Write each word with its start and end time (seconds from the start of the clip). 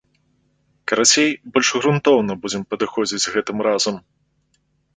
Карацей, 0.91 1.29
больш 1.57 1.69
грунтоўна 1.77 2.37
будзем 2.47 2.61
падыходзіць 2.73 3.31
гэтым 3.37 3.57
разам. 3.69 3.95